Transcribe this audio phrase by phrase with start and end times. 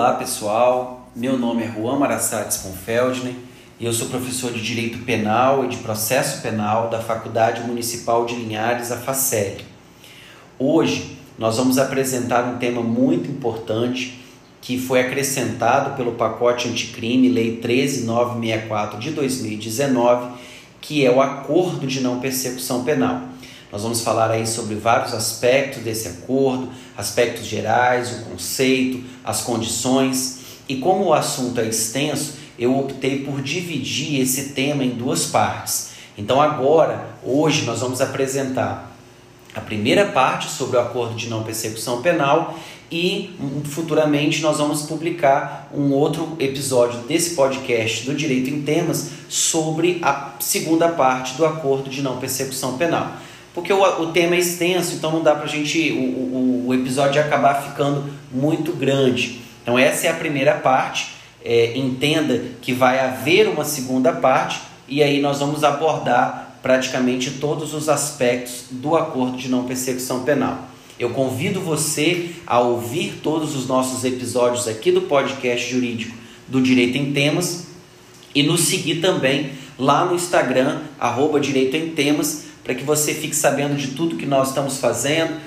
[0.00, 3.34] Olá pessoal, meu nome é Juan Marassati Sponfeldner
[3.78, 8.34] e eu sou professor de Direito Penal e de Processo Penal da Faculdade Municipal de
[8.34, 9.58] Linhares, a FACEL.
[10.58, 14.24] Hoje nós vamos apresentar um tema muito importante
[14.62, 20.30] que foi acrescentado pelo pacote anticrime Lei 13964 de 2019,
[20.80, 23.24] que é o acordo de não persecução penal.
[23.72, 30.40] Nós vamos falar aí sobre vários aspectos desse acordo, aspectos gerais, o conceito, as condições.
[30.68, 35.90] E como o assunto é extenso, eu optei por dividir esse tema em duas partes.
[36.18, 38.90] Então agora, hoje nós vamos apresentar
[39.54, 42.56] a primeira parte sobre o acordo de não persecução penal
[42.90, 49.98] e futuramente nós vamos publicar um outro episódio desse podcast do Direito em Temas sobre
[50.02, 53.12] a segunda parte do acordo de não persecução penal
[53.60, 56.74] porque o, o tema é extenso, então não dá para a gente, o, o, o,
[56.74, 59.40] episódio acabar ficando muito grande.
[59.62, 61.12] Então essa é a primeira parte,
[61.44, 67.74] é, entenda que vai haver uma segunda parte e aí nós vamos abordar praticamente todos
[67.74, 70.68] os aspectos do acordo de não persecução penal.
[70.98, 76.16] Eu convido você a ouvir todos os nossos episódios aqui do podcast jurídico
[76.48, 77.66] do Direito em Temas
[78.34, 83.34] e nos seguir também lá no Instagram, arroba Direito em Temas, para que você fique
[83.34, 85.40] sabendo de tudo que nós estamos fazendo,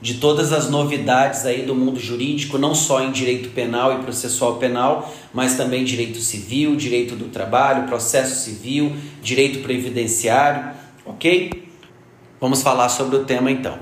[0.00, 4.56] de todas as novidades aí do mundo jurídico, não só em direito penal e processual
[4.56, 11.68] penal, mas também direito civil, direito do trabalho, processo civil, direito previdenciário, ok?
[12.40, 13.78] Vamos falar sobre o tema então.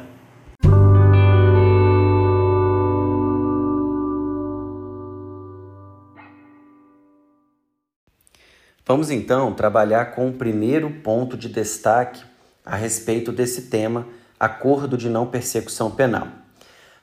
[8.84, 12.31] Vamos então trabalhar com o primeiro ponto de destaque
[12.64, 14.06] a respeito desse tema,
[14.38, 16.28] acordo de não persecução penal.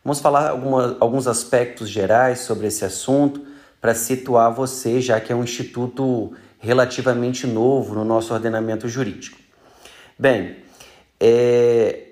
[0.03, 3.41] Vamos falar alguma, alguns aspectos gerais sobre esse assunto
[3.81, 9.37] para situar você, já que é um instituto relativamente novo no nosso ordenamento jurídico.
[10.17, 10.57] Bem,
[11.19, 12.07] é,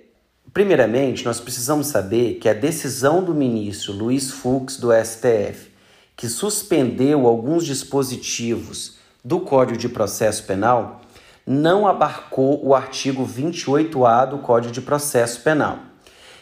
[0.54, 5.72] primeiramente nós precisamos saber que a decisão do ministro Luiz Fux do STF,
[6.16, 11.02] que suspendeu alguns dispositivos do Código de Processo Penal,
[11.48, 15.80] não abarcou o artigo 28A do Código de Processo Penal.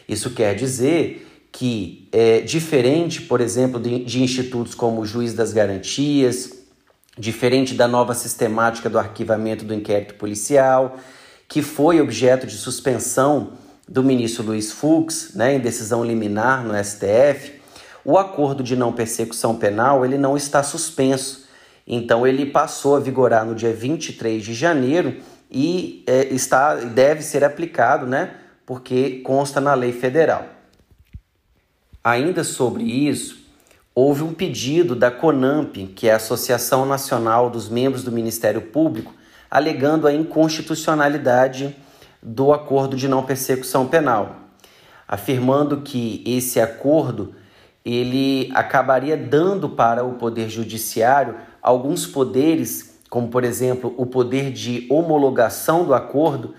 [0.08, 5.52] Isso quer dizer que, é diferente, por exemplo, de, de institutos como o Juiz das
[5.52, 6.52] Garantias,
[7.16, 10.96] diferente da nova sistemática do arquivamento do inquérito policial,
[11.48, 13.52] que foi objeto de suspensão
[13.88, 17.60] do ministro Luiz Fux, né, em decisão liminar no STF,
[18.04, 21.45] o acordo de não persecução penal ele não está suspenso
[21.86, 25.16] então ele passou a vigorar no dia 23 de janeiro
[25.50, 28.34] e é, está, deve ser aplicado, né?
[28.64, 30.44] Porque consta na lei federal.
[32.02, 33.38] Ainda sobre isso,
[33.94, 39.14] houve um pedido da CONAMP, que é a Associação Nacional dos Membros do Ministério Público,
[39.48, 41.76] alegando a inconstitucionalidade
[42.20, 44.36] do acordo de não persecução penal,
[45.06, 47.34] afirmando que esse acordo
[47.84, 54.86] ele acabaria dando para o poder judiciário alguns poderes, como por exemplo o poder de
[54.88, 56.54] homologação do acordo,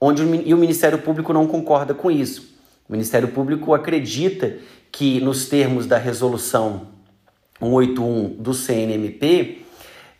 [0.00, 2.54] onde o, e o Ministério Público não concorda com isso.
[2.88, 4.58] O Ministério Público acredita
[4.92, 6.86] que, nos termos da resolução
[7.58, 9.64] 181 do CNMP,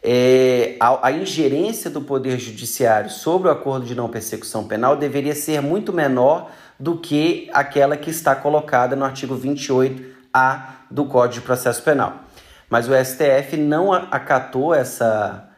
[0.03, 5.35] é, a, a, ingerência do Poder Judiciário sobre o acordo de não persecução penal deveria
[5.35, 11.47] ser muito menor do que aquela que está colocada no artigo 28A do Código de
[11.47, 12.24] Processo Penal.
[12.75, 15.49] Mas o STF não acatou essa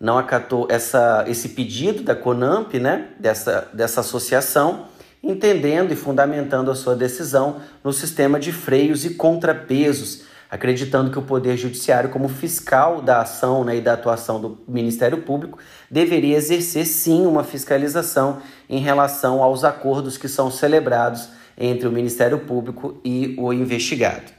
[0.00, 4.86] não acatou essa, esse pedido da CONAMP, né, dessa, dessa associação,
[5.22, 11.22] entendendo e fundamentando a sua decisão no sistema de freios e contrapesos, acreditando que o
[11.22, 16.86] Poder Judiciário, como fiscal da ação né, e da atuação do Ministério Público, deveria exercer
[16.86, 23.36] sim uma fiscalização em relação aos acordos que são celebrados entre o Ministério Público e
[23.38, 24.37] o investigado.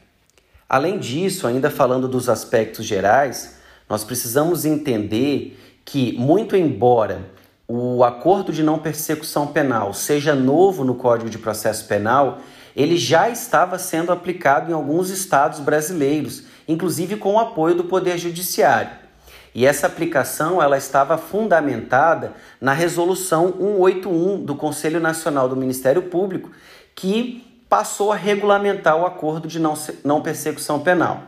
[0.69, 3.57] Além disso, ainda falando dos aspectos gerais,
[3.89, 7.25] nós precisamos entender que, muito embora
[7.67, 12.37] o acordo de não persecução penal seja novo no Código de Processo Penal,
[12.75, 18.19] ele já estava sendo aplicado em alguns estados brasileiros, inclusive com o apoio do Poder
[18.19, 18.91] Judiciário.
[19.55, 26.51] E essa aplicação ela estava fundamentada na resolução 181 do Conselho Nacional do Ministério Público,
[26.93, 31.23] que passou a regulamentar o acordo de não, não persecução penal.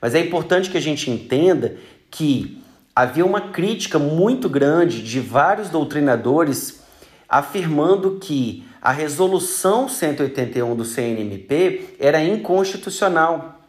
[0.00, 1.76] Mas é importante que a gente entenda
[2.10, 2.62] que
[2.94, 6.80] havia uma crítica muito grande de vários doutrinadores
[7.28, 13.60] afirmando que a resolução 181 do CNMP era inconstitucional,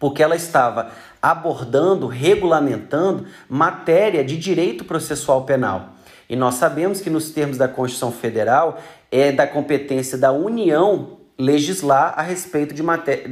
[0.00, 5.90] porque ela estava abordando, regulamentando matéria de direito processual penal.
[6.28, 8.80] E nós sabemos que, nos termos da Constituição Federal,
[9.10, 12.82] é da competência da União legislar a respeito de,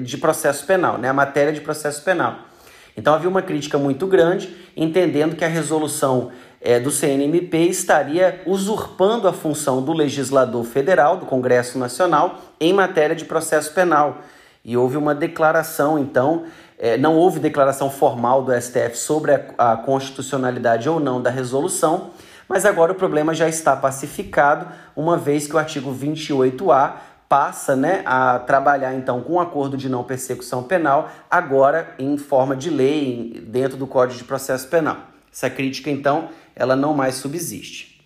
[0.02, 1.08] de processo penal, né?
[1.08, 2.50] a matéria de processo penal.
[2.96, 6.30] Então havia uma crítica muito grande, entendendo que a resolução
[6.60, 13.16] é, do CNMP estaria usurpando a função do legislador federal, do Congresso Nacional, em matéria
[13.16, 14.18] de processo penal.
[14.64, 16.44] E houve uma declaração, então,
[16.78, 22.10] é, não houve declaração formal do STF sobre a, a constitucionalidade ou não da resolução,
[22.46, 26.94] mas agora o problema já está pacificado, uma vez que o artigo 28A
[27.30, 32.56] passa né, a trabalhar então com um acordo de não persecução penal, agora em forma
[32.56, 34.96] de lei dentro do Código de Processo Penal.
[35.32, 38.04] Essa crítica, então, ela não mais subsiste.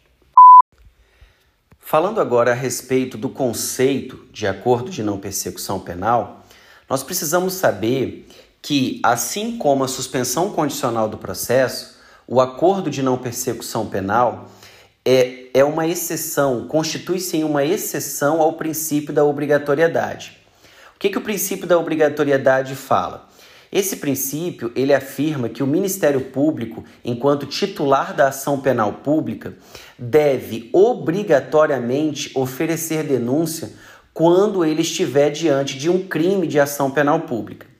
[1.81, 6.43] Falando agora a respeito do conceito de acordo de não persecução penal,
[6.87, 8.29] nós precisamos saber
[8.61, 11.99] que, assim como a suspensão condicional do processo,
[12.29, 14.51] o acordo de não persecução penal
[15.03, 20.37] é, é uma exceção, constitui-se em uma exceção ao princípio da obrigatoriedade.
[20.97, 23.29] O que, que o princípio da obrigatoriedade fala?
[23.71, 29.55] Esse princípio ele afirma que o Ministério Público, enquanto titular da ação penal pública,
[29.97, 33.73] deve obrigatoriamente oferecer denúncia
[34.13, 37.74] quando ele estiver diante de um crime de ação penal pública.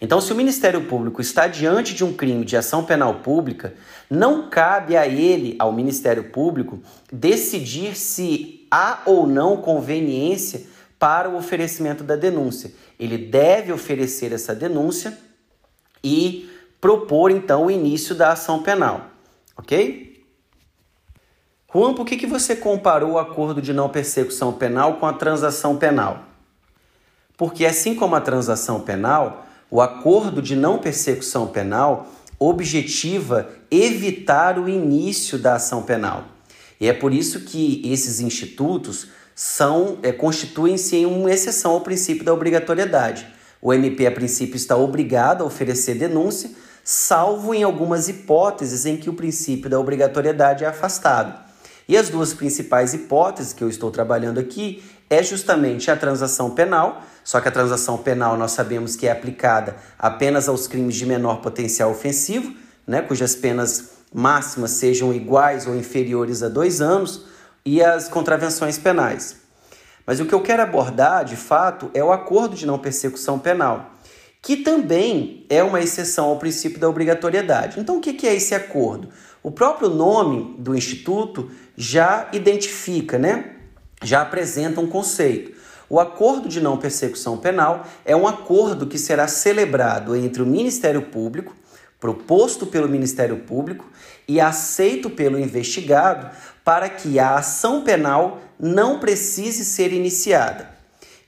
[0.00, 3.74] Então, se o Ministério Público está diante de um crime de ação penal pública,
[4.08, 6.80] não cabe a ele, ao Ministério Público,
[7.12, 10.62] decidir se há ou não conveniência
[10.98, 12.72] para o oferecimento da denúncia.
[12.98, 15.18] Ele deve oferecer essa denúncia
[16.02, 16.50] e
[16.80, 19.10] propor então o início da ação penal,
[19.56, 20.24] ok?
[21.72, 25.76] Juan, por que, que você comparou o acordo de não persecução penal com a transação
[25.76, 26.24] penal?
[27.36, 34.68] Porque assim como a transação penal, o acordo de não persecução penal objetiva evitar o
[34.68, 36.24] início da ação penal.
[36.80, 42.24] E é por isso que esses institutos são é, constituem-se em uma exceção ao princípio
[42.24, 43.26] da obrigatoriedade.
[43.60, 46.50] O MP, a princípio, está obrigado a oferecer denúncia,
[46.82, 51.38] salvo em algumas hipóteses em que o princípio da obrigatoriedade é afastado.
[51.86, 57.02] E as duas principais hipóteses que eu estou trabalhando aqui é justamente a transação penal,
[57.24, 61.40] só que a transação penal nós sabemos que é aplicada apenas aos crimes de menor
[61.40, 62.54] potencial ofensivo,
[62.86, 67.26] né, cujas penas máximas sejam iguais ou inferiores a dois anos,
[67.66, 69.36] e as contravenções penais.
[70.06, 73.94] Mas o que eu quero abordar, de fato, é o acordo de não persecução penal,
[74.40, 77.78] que também é uma exceção ao princípio da obrigatoriedade.
[77.78, 79.10] Então, o que é esse acordo?
[79.42, 83.59] O próprio nome do Instituto já identifica, né?
[84.02, 85.58] Já apresenta um conceito.
[85.88, 91.02] O acordo de não persecução penal é um acordo que será celebrado entre o Ministério
[91.02, 91.54] Público,
[91.98, 93.90] proposto pelo Ministério Público
[94.26, 96.30] e aceito pelo investigado
[96.64, 100.70] para que a ação penal não precise ser iniciada.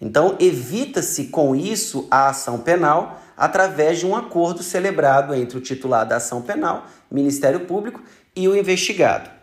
[0.00, 6.06] Então, evita-se com isso a ação penal através de um acordo celebrado entre o titular
[6.06, 8.02] da ação penal, Ministério Público,
[8.34, 9.41] e o investigado.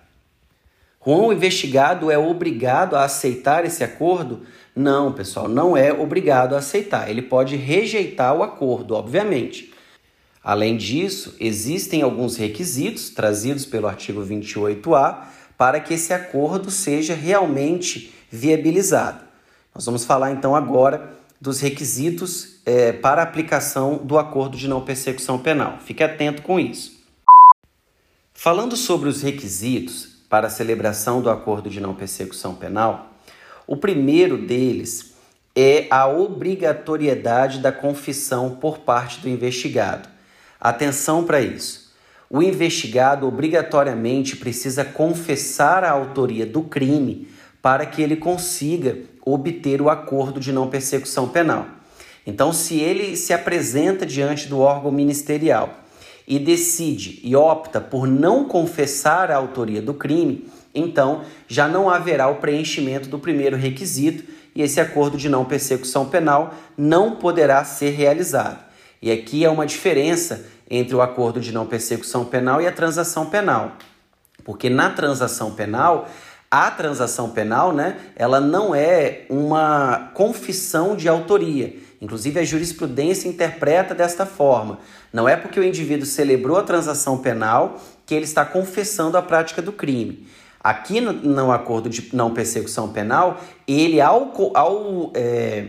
[1.11, 4.41] O investigado é obrigado a aceitar esse acordo
[4.75, 7.09] não, pessoal, não é obrigado a aceitar.
[7.09, 9.73] Ele pode rejeitar o acordo, obviamente.
[10.43, 15.23] Além disso, existem alguns requisitos trazidos pelo artigo 28A
[15.57, 19.23] para que esse acordo seja realmente viabilizado.
[19.73, 21.09] Nós vamos falar então agora
[21.41, 25.79] dos requisitos é, para aplicação do acordo de não persecução penal.
[25.83, 26.99] Fique atento com isso.
[28.31, 33.11] Falando sobre os requisitos para a celebração do acordo de não persecução penal,
[33.65, 35.13] o primeiro deles
[35.55, 40.07] é a obrigatoriedade da confissão por parte do investigado.
[40.61, 41.89] Atenção para isso.
[42.29, 47.27] O investigado obrigatoriamente precisa confessar a autoria do crime
[47.61, 51.65] para que ele consiga obter o acordo de não persecução penal.
[52.25, 55.79] Então, se ele se apresenta diante do órgão ministerial
[56.29, 62.27] e decide e opta por não confessar a autoria do crime, então já não haverá
[62.27, 67.89] o preenchimento do primeiro requisito e esse acordo de não persecução penal não poderá ser
[67.89, 68.63] realizado.
[69.01, 73.25] E aqui é uma diferença entre o acordo de não persecução penal e a transação
[73.25, 73.77] penal.
[74.43, 76.07] Porque na transação penal,
[76.51, 81.75] a transação penal, né, ela não é uma confissão de autoria.
[82.01, 84.79] Inclusive a jurisprudência interpreta desta forma.
[85.11, 89.61] Não é porque o indivíduo celebrou a transação penal que ele está confessando a prática
[89.61, 90.27] do crime.
[90.61, 95.67] Aqui no, no acordo de não persecução penal, ele, ao, ao é,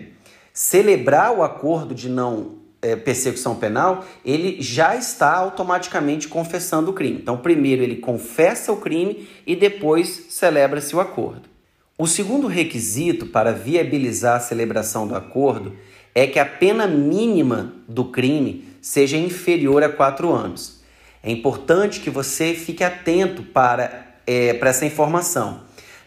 [0.53, 7.19] celebrar o acordo de não é, persecução penal, ele já está automaticamente confessando o crime.
[7.21, 11.49] Então, primeiro ele confessa o crime e depois celebra-se o acordo.
[11.97, 15.77] O segundo requisito para viabilizar a celebração do acordo
[16.15, 20.81] é que a pena mínima do crime seja inferior a quatro anos.
[21.23, 25.61] É importante que você fique atento para, é, para essa informação.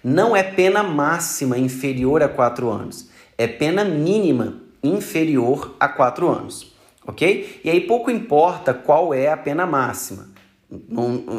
[0.03, 6.75] Não é pena máxima inferior a quatro anos, é pena mínima inferior a quatro anos,
[7.07, 7.61] ok?
[7.63, 10.27] E aí pouco importa qual é a pena máxima.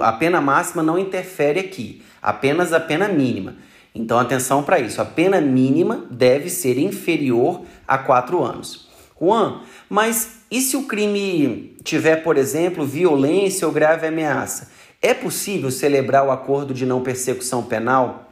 [0.00, 3.56] a pena máxima não interfere aqui, apenas a pena mínima.
[3.94, 8.88] Então atenção para isso, a pena mínima deve ser inferior a quatro anos.
[9.20, 14.70] Juan, mas e se o crime tiver, por exemplo, violência ou grave ameaça?
[15.00, 18.30] É possível celebrar o acordo de não persecução penal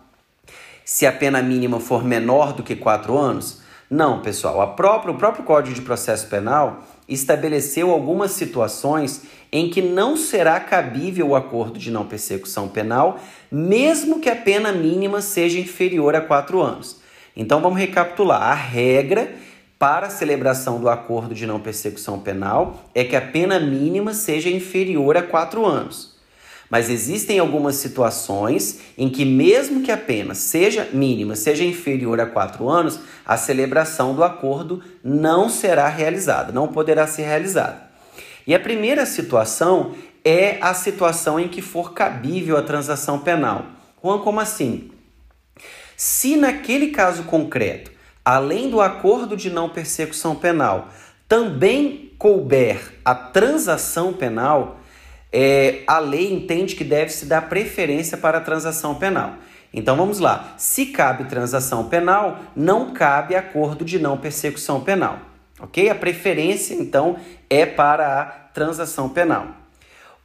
[0.85, 3.61] se a pena mínima for menor do que quatro anos?
[3.89, 4.75] Não, pessoal.
[4.75, 11.29] Própria, o próprio Código de Processo Penal estabeleceu algumas situações em que não será cabível
[11.29, 16.63] o acordo de não persecução penal, mesmo que a pena mínima seja inferior a quatro
[16.63, 17.02] anos.
[17.37, 18.43] Então vamos recapitular.
[18.43, 19.35] A regra
[19.79, 24.49] para a celebração do acordo de não persecução penal é que a pena mínima seja
[24.49, 26.13] inferior a quatro anos.
[26.71, 32.27] Mas existem algumas situações em que, mesmo que a pena seja mínima, seja inferior a
[32.27, 37.91] quatro anos, a celebração do acordo não será realizada, não poderá ser realizada.
[38.47, 43.67] E a primeira situação é a situação em que for cabível a transação penal.
[44.01, 44.92] Juan, como assim?
[46.05, 47.93] Se naquele caso concreto,
[48.25, 50.89] além do acordo de não persecução penal,
[51.29, 54.81] também couber a transação penal,
[55.31, 59.35] é, a lei entende que deve se dar preferência para a transação penal.
[59.73, 60.55] Então vamos lá.
[60.59, 65.21] Se cabe transação penal, não cabe acordo de não persecução penal.
[65.61, 65.89] Ok?
[65.89, 67.17] A preferência, então,
[67.49, 69.47] é para a transação penal.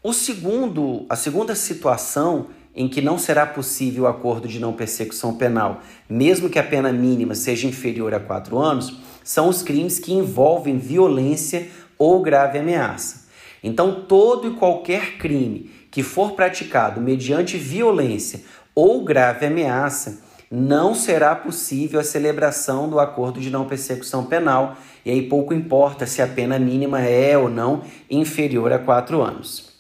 [0.02, 5.34] O segundo, a segunda situação em que não será possível o acordo de não persecução
[5.34, 10.14] penal, mesmo que a pena mínima seja inferior a quatro anos, são os crimes que
[10.14, 13.26] envolvem violência ou grave ameaça.
[13.64, 18.42] Então, todo e qualquer crime que for praticado mediante violência
[18.76, 25.10] ou grave ameaça, não será possível a celebração do acordo de não persecução penal, e
[25.10, 29.76] aí pouco importa se a pena mínima é ou não inferior a quatro anos.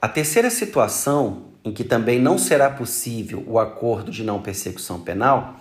[0.00, 5.56] A terceira situação em que também não será possível o acordo de não persecução penal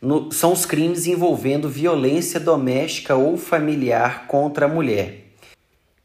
[0.00, 5.24] no, são os crimes envolvendo violência doméstica ou familiar contra a mulher.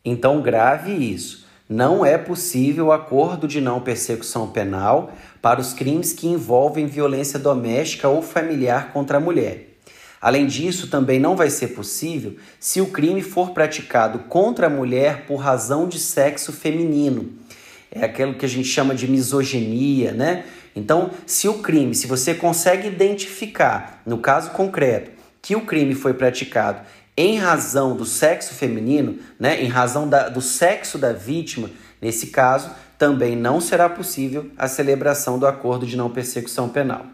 [0.04, 1.44] Então, grave isso.
[1.70, 8.10] Não é possível acordo de não persecução penal para os crimes que envolvem violência doméstica
[8.10, 9.70] ou familiar contra a mulher.
[10.20, 15.26] Além disso, também não vai ser possível se o crime for praticado contra a mulher
[15.26, 17.34] por razão de sexo feminino.
[17.96, 20.46] É aquilo que a gente chama de misoginia, né?
[20.76, 26.14] Então, se o crime, se você consegue identificar, no caso concreto, que o crime foi
[26.14, 26.82] praticado
[27.16, 31.70] em razão do sexo feminino, né, em razão da, do sexo da vítima,
[32.02, 37.06] nesse caso, também não será possível a celebração do acordo de não persecução penal.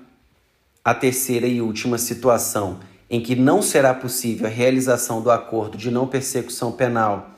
[0.85, 5.89] A terceira e última situação em que não será possível a realização do acordo de
[5.89, 7.31] não persecução penal,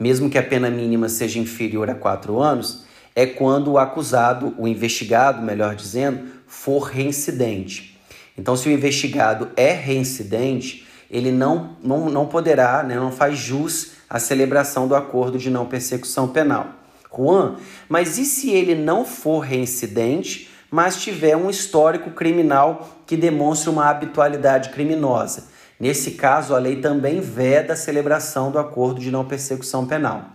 [0.00, 4.66] mesmo que a pena mínima seja inferior a quatro anos, é quando o acusado, o
[4.66, 8.00] investigado, melhor dizendo, for reincidente.
[8.36, 13.92] Então, se o investigado é reincidente, ele não, não, não poderá, né, não faz jus
[14.08, 16.68] à celebração do acordo de não persecução penal.
[17.14, 17.56] Juan,
[17.88, 23.90] mas e se ele não for reincidente, mas tiver um histórico criminal que demonstre uma
[23.90, 25.49] habitualidade criminosa?
[25.80, 30.26] Nesse caso, a lei também veda a celebração do acordo de não persecução penal.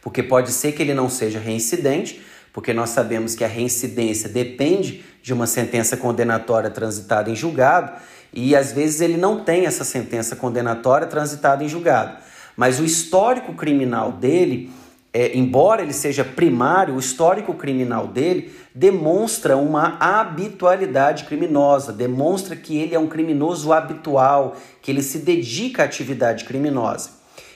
[0.00, 5.04] Porque pode ser que ele não seja reincidente, porque nós sabemos que a reincidência depende
[5.20, 7.92] de uma sentença condenatória transitada em julgado,
[8.32, 12.18] e às vezes ele não tem essa sentença condenatória transitada em julgado.
[12.56, 14.70] Mas o histórico criminal dele,
[15.14, 22.78] é, embora ele seja primário, o histórico criminal dele demonstra uma habitualidade criminosa, demonstra que
[22.78, 27.10] ele é um criminoso habitual, que ele se dedica à atividade criminosa.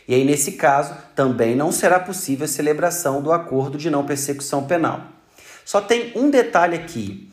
[0.06, 4.64] E aí, nesse caso, também não será possível a celebração do acordo de não persecução
[4.64, 5.00] penal.
[5.64, 7.28] Só tem um detalhe aqui.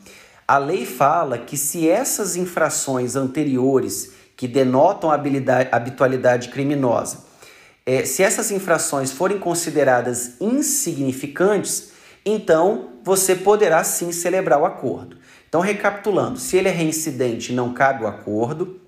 [0.48, 7.23] A lei fala que se essas infrações anteriores que denotam habilidade, habitualidade criminosa,
[7.86, 11.92] é, se essas infrações forem consideradas insignificantes,
[12.24, 15.18] então você poderá sim celebrar o acordo.
[15.46, 18.80] Então, recapitulando, se ele é reincidente, não cabe o acordo.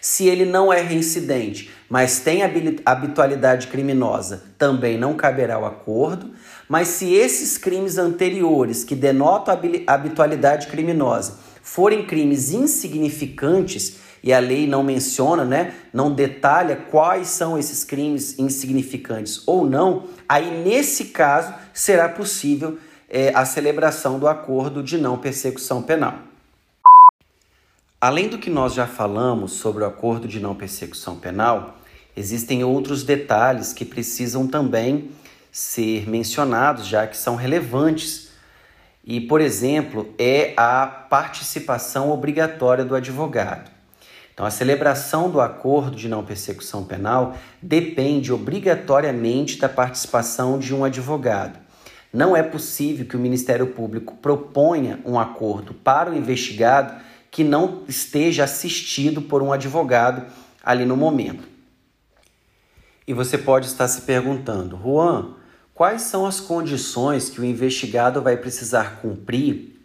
[0.00, 2.40] Se ele não é reincidente, mas tem
[2.84, 6.32] habitualidade criminosa, também não caberá o acordo.
[6.68, 14.68] Mas se esses crimes anteriores que denotam habitualidade criminosa forem crimes insignificantes, e a lei
[14.68, 21.52] não menciona, né, não detalha quais são esses crimes insignificantes ou não, aí nesse caso
[21.74, 22.78] será possível
[23.10, 26.20] é, a celebração do acordo de não persecução penal.
[28.00, 31.78] Além do que nós já falamos sobre o acordo de não persecução penal,
[32.16, 35.10] existem outros detalhes que precisam também
[35.50, 38.25] ser mencionados, já que são relevantes.
[39.06, 43.70] E, por exemplo, é a participação obrigatória do advogado.
[44.34, 50.84] Então, a celebração do acordo de não persecução penal depende obrigatoriamente da participação de um
[50.84, 51.58] advogado.
[52.12, 56.94] Não é possível que o Ministério Público proponha um acordo para o investigado
[57.30, 60.26] que não esteja assistido por um advogado
[60.64, 61.46] ali no momento.
[63.06, 65.34] E você pode estar se perguntando, Juan,
[65.76, 69.78] quais são as condições que o investigado vai precisar cumprir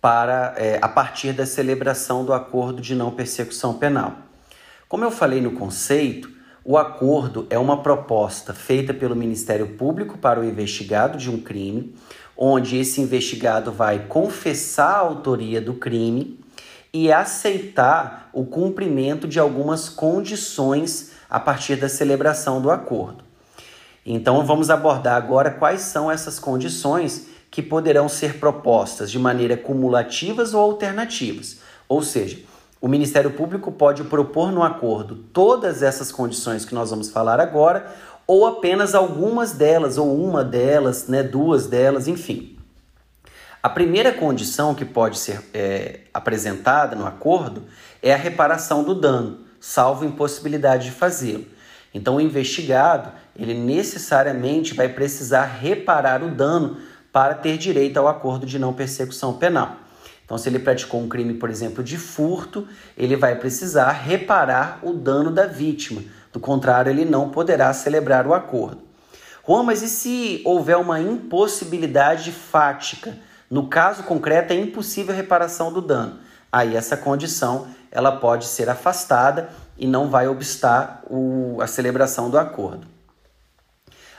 [0.00, 4.16] para é, a partir da celebração do acordo de não persecução penal?
[4.88, 6.28] Como eu falei no conceito,
[6.64, 11.94] o acordo é uma proposta feita pelo Ministério Público para o investigado de um crime,
[12.36, 16.40] onde esse investigado vai confessar a autoria do crime
[16.92, 23.31] e aceitar o cumprimento de algumas condições a partir da celebração do acordo.
[24.04, 30.54] Então, vamos abordar agora quais são essas condições que poderão ser propostas de maneira cumulativas
[30.54, 31.58] ou alternativas.
[31.88, 32.38] Ou seja,
[32.80, 37.94] o Ministério Público pode propor no acordo todas essas condições que nós vamos falar agora,
[38.26, 42.56] ou apenas algumas delas, ou uma delas, né, duas delas, enfim.
[43.62, 47.64] A primeira condição que pode ser é, apresentada no acordo
[48.02, 51.44] é a reparação do dano, salvo impossibilidade de fazê-lo.
[51.94, 56.78] Então, o investigado ele necessariamente vai precisar reparar o dano
[57.12, 59.76] para ter direito ao acordo de não persecução penal.
[60.24, 62.66] Então, se ele praticou um crime, por exemplo, de furto,
[62.96, 66.02] ele vai precisar reparar o dano da vítima.
[66.32, 68.80] Do contrário, ele não poderá celebrar o acordo.
[69.46, 73.14] Juan, mas e se houver uma impossibilidade fática?
[73.50, 76.18] No caso concreto, é impossível reparação do dano.
[76.50, 82.38] Aí essa condição ela pode ser afastada e não vai obstar o, a celebração do
[82.38, 82.86] acordo.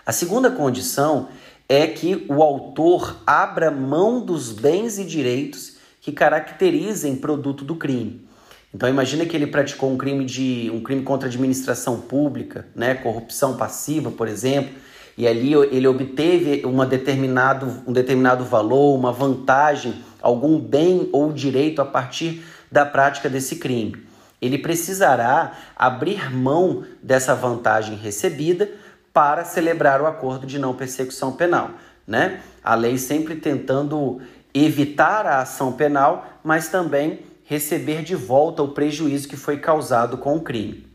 [0.06, 1.30] A segunda condição
[1.68, 8.28] é que o autor abra mão dos bens e direitos que caracterizem produto do crime.
[8.74, 12.96] Então imagina que ele praticou um crime de um crime contra a administração pública, né,
[12.96, 14.74] corrupção passiva, por exemplo,
[15.18, 21.82] e ali ele obteve uma determinado, um determinado valor, uma vantagem, algum bem ou direito
[21.82, 24.06] a partir da prática desse crime.
[24.42, 28.70] Ele precisará abrir mão dessa vantagem recebida
[29.13, 31.71] para celebrar o acordo de não persecução penal.
[32.06, 32.41] Né?
[32.63, 34.19] A lei sempre tentando
[34.54, 40.36] evitar a ação penal, mas também receber de volta o prejuízo que foi causado com
[40.36, 40.91] o crime.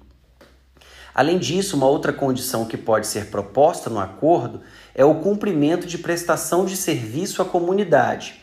[1.14, 4.60] Além disso, uma outra condição que pode ser proposta no acordo
[4.94, 8.40] é o cumprimento de prestação de serviço à comunidade.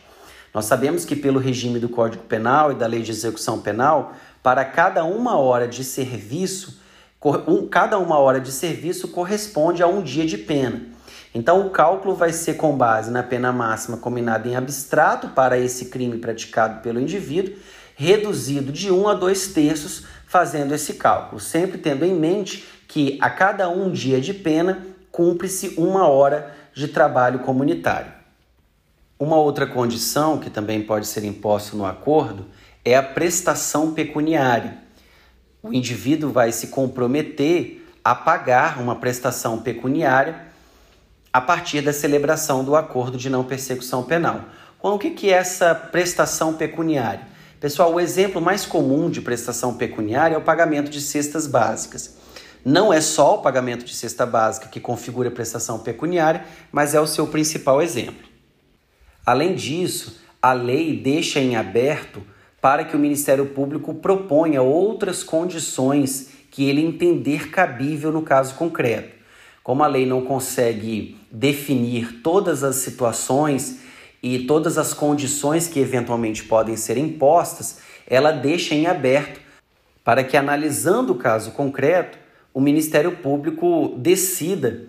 [0.52, 4.64] Nós sabemos que, pelo regime do Código Penal e da Lei de Execução Penal, para
[4.64, 6.80] cada uma hora de serviço,
[7.70, 10.82] cada uma hora de serviço corresponde a um dia de pena.
[11.34, 15.86] Então, o cálculo vai ser com base na pena máxima combinada em abstrato para esse
[15.86, 17.54] crime praticado pelo indivíduo,
[17.94, 23.28] reduzido de 1 a 2 terços fazendo esse cálculo, sempre tendo em mente que a
[23.28, 28.12] cada um dia de pena cumpre-se uma hora de trabalho comunitário.
[29.18, 32.46] Uma outra condição que também pode ser imposta no acordo
[32.84, 34.85] é a prestação pecuniária.
[35.68, 40.46] O indivíduo vai se comprometer a pagar uma prestação pecuniária
[41.32, 44.44] a partir da celebração do acordo de não persecução penal.
[44.78, 47.26] Então, o que é essa prestação pecuniária?
[47.58, 52.16] Pessoal, o exemplo mais comum de prestação pecuniária é o pagamento de cestas básicas.
[52.64, 57.00] Não é só o pagamento de cesta básica que configura a prestação pecuniária, mas é
[57.00, 58.24] o seu principal exemplo.
[59.24, 62.22] Além disso, a lei deixa em aberto
[62.60, 69.14] para que o Ministério Público proponha outras condições que ele entender cabível no caso concreto.
[69.62, 73.80] Como a lei não consegue definir todas as situações
[74.22, 79.40] e todas as condições que eventualmente podem ser impostas, ela deixa em aberto
[80.04, 82.16] para que, analisando o caso concreto,
[82.54, 84.84] o Ministério Público decida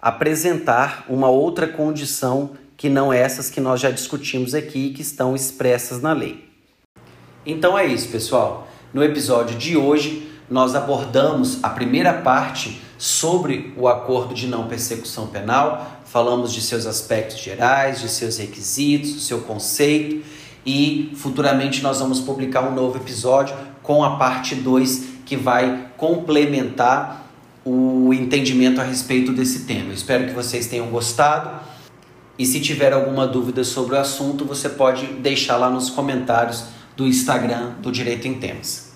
[0.00, 5.36] apresentar uma outra condição que não essas que nós já discutimos aqui e que estão
[5.36, 6.49] expressas na lei.
[7.50, 8.68] Então é isso, pessoal.
[8.94, 15.26] No episódio de hoje, nós abordamos a primeira parte sobre o acordo de não persecução
[15.26, 20.24] penal, falamos de seus aspectos gerais, de seus requisitos, do seu conceito
[20.64, 27.28] e futuramente nós vamos publicar um novo episódio com a parte 2 que vai complementar
[27.64, 29.92] o entendimento a respeito desse tema.
[29.92, 31.50] Espero que vocês tenham gostado.
[32.38, 36.64] E se tiver alguma dúvida sobre o assunto, você pode deixar lá nos comentários
[37.00, 38.89] do Instagram do Direito em Temas.